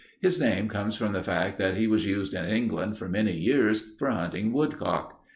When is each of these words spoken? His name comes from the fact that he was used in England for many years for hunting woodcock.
His 0.19 0.39
name 0.39 0.67
comes 0.67 0.95
from 0.95 1.13
the 1.13 1.21
fact 1.21 1.59
that 1.59 1.77
he 1.77 1.85
was 1.85 2.07
used 2.07 2.33
in 2.33 2.45
England 2.45 2.97
for 2.97 3.07
many 3.07 3.37
years 3.37 3.83
for 3.99 4.09
hunting 4.09 4.51
woodcock. 4.51 5.21